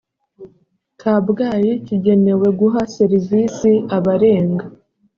kabgayi 1.01 1.71
kigenewe 1.85 2.47
guha 2.59 2.81
serivisi 2.97 3.71
abarenga 3.97 4.65